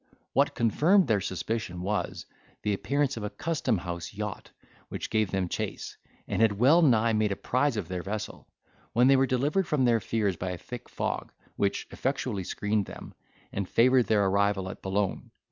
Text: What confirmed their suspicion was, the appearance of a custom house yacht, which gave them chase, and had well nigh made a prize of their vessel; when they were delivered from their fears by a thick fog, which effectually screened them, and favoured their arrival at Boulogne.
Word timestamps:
What 0.33 0.55
confirmed 0.55 1.05
their 1.07 1.21
suspicion 1.21 1.83
was, 1.83 2.25
the 2.63 2.73
appearance 2.73 3.17
of 3.17 3.23
a 3.23 3.29
custom 3.29 3.77
house 3.77 4.15
yacht, 4.15 4.49
which 4.89 5.11
gave 5.11 5.29
them 5.29 5.47
chase, 5.47 5.95
and 6.27 6.41
had 6.41 6.57
well 6.57 6.81
nigh 6.81 7.13
made 7.13 7.31
a 7.31 7.35
prize 7.35 7.77
of 7.77 7.87
their 7.87 8.01
vessel; 8.01 8.47
when 8.93 9.07
they 9.07 9.15
were 9.15 9.27
delivered 9.27 9.67
from 9.67 9.85
their 9.85 9.99
fears 9.99 10.37
by 10.37 10.49
a 10.49 10.57
thick 10.57 10.89
fog, 10.89 11.31
which 11.55 11.87
effectually 11.91 12.43
screened 12.43 12.87
them, 12.87 13.13
and 13.53 13.69
favoured 13.69 14.07
their 14.07 14.25
arrival 14.25 14.69
at 14.69 14.81
Boulogne. 14.81 15.29